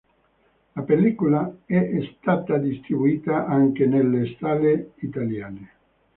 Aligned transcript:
La 0.73 0.81
pellicola 0.81 1.57
è 1.63 1.99
stata 2.19 2.57
distribuita 2.57 3.45
anche 3.45 3.85
nelle 3.85 4.35
sale 4.39 4.93
italiane. 4.95 5.71